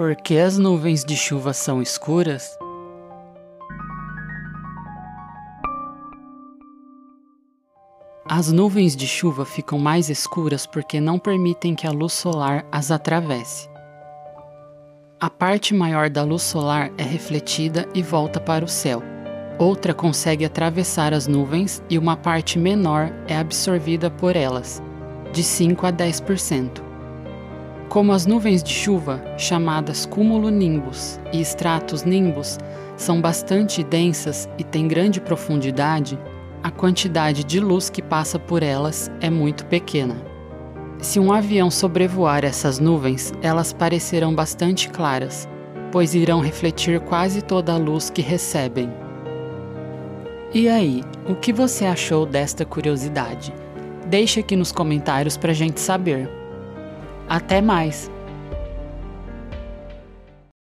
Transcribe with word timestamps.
Por 0.00 0.16
que 0.16 0.38
as 0.38 0.56
nuvens 0.56 1.04
de 1.04 1.14
chuva 1.14 1.52
são 1.52 1.82
escuras? 1.82 2.56
As 8.24 8.50
nuvens 8.50 8.96
de 8.96 9.06
chuva 9.06 9.44
ficam 9.44 9.78
mais 9.78 10.08
escuras 10.08 10.64
porque 10.64 11.02
não 11.02 11.18
permitem 11.18 11.74
que 11.74 11.86
a 11.86 11.90
luz 11.90 12.14
solar 12.14 12.64
as 12.72 12.90
atravesse. 12.90 13.68
A 15.20 15.28
parte 15.28 15.74
maior 15.74 16.08
da 16.08 16.22
luz 16.22 16.44
solar 16.44 16.90
é 16.96 17.02
refletida 17.02 17.86
e 17.94 18.02
volta 18.02 18.40
para 18.40 18.64
o 18.64 18.68
céu. 18.68 19.02
Outra 19.58 19.92
consegue 19.92 20.46
atravessar 20.46 21.12
as 21.12 21.26
nuvens 21.26 21.82
e 21.90 21.98
uma 21.98 22.16
parte 22.16 22.58
menor 22.58 23.12
é 23.28 23.36
absorvida 23.36 24.10
por 24.10 24.34
elas, 24.34 24.82
de 25.30 25.44
5 25.44 25.86
a 25.86 25.92
10%. 25.92 26.89
Como 27.90 28.12
as 28.12 28.24
nuvens 28.24 28.62
de 28.62 28.72
chuva, 28.72 29.20
chamadas 29.36 30.06
cumulonimbus 30.06 31.18
e 31.32 31.40
estratos 31.40 32.04
nimbus, 32.04 32.56
são 32.96 33.20
bastante 33.20 33.82
densas 33.82 34.48
e 34.56 34.62
têm 34.62 34.86
grande 34.86 35.20
profundidade, 35.20 36.16
a 36.62 36.70
quantidade 36.70 37.42
de 37.42 37.58
luz 37.58 37.90
que 37.90 38.00
passa 38.00 38.38
por 38.38 38.62
elas 38.62 39.10
é 39.20 39.28
muito 39.28 39.66
pequena. 39.66 40.24
Se 41.00 41.18
um 41.18 41.32
avião 41.32 41.68
sobrevoar 41.68 42.44
essas 42.44 42.78
nuvens, 42.78 43.32
elas 43.42 43.72
parecerão 43.72 44.32
bastante 44.32 44.88
claras, 44.88 45.48
pois 45.90 46.14
irão 46.14 46.38
refletir 46.38 47.00
quase 47.00 47.42
toda 47.42 47.72
a 47.72 47.76
luz 47.76 48.08
que 48.08 48.22
recebem. 48.22 48.88
E 50.54 50.68
aí, 50.68 51.02
o 51.28 51.34
que 51.34 51.52
você 51.52 51.86
achou 51.86 52.24
desta 52.24 52.64
curiosidade? 52.64 53.52
Deixe 54.06 54.38
aqui 54.38 54.54
nos 54.54 54.70
comentários 54.70 55.36
para 55.36 55.52
gente 55.52 55.80
saber. 55.80 56.39
Até 57.30 57.60
mais! 57.60 58.10